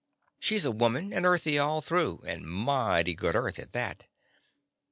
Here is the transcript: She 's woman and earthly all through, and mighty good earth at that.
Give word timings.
She 0.39 0.57
's 0.57 0.67
woman 0.67 1.13
and 1.13 1.27
earthly 1.27 1.59
all 1.59 1.79
through, 1.79 2.23
and 2.25 2.43
mighty 2.43 3.13
good 3.13 3.35
earth 3.35 3.59
at 3.59 3.71
that. 3.73 4.07